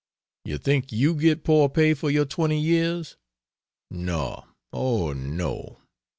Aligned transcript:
You 0.45 0.57
think 0.57 0.91
you 0.91 1.13
get 1.13 1.43
"poor 1.43 1.69
pay" 1.69 1.93
for 1.93 2.09
your 2.09 2.25
twenty 2.25 2.59
years? 2.59 3.17
No, 3.91 4.45
oh 4.73 5.13
no. 5.13 5.77